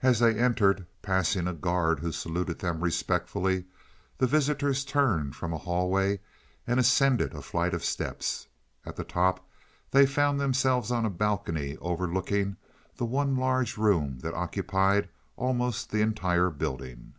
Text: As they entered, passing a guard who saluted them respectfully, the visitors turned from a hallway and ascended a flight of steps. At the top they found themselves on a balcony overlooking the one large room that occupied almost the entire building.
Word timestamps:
As 0.00 0.20
they 0.20 0.38
entered, 0.38 0.86
passing 1.02 1.48
a 1.48 1.52
guard 1.52 1.98
who 1.98 2.12
saluted 2.12 2.60
them 2.60 2.80
respectfully, 2.84 3.64
the 4.16 4.28
visitors 4.28 4.84
turned 4.84 5.34
from 5.34 5.52
a 5.52 5.58
hallway 5.58 6.20
and 6.68 6.78
ascended 6.78 7.34
a 7.34 7.42
flight 7.42 7.74
of 7.74 7.84
steps. 7.84 8.46
At 8.86 8.94
the 8.94 9.02
top 9.02 9.44
they 9.90 10.06
found 10.06 10.38
themselves 10.38 10.92
on 10.92 11.04
a 11.04 11.10
balcony 11.10 11.76
overlooking 11.78 12.58
the 12.96 13.06
one 13.06 13.34
large 13.36 13.76
room 13.76 14.20
that 14.20 14.34
occupied 14.34 15.08
almost 15.36 15.90
the 15.90 16.00
entire 16.00 16.50
building. 16.50 17.14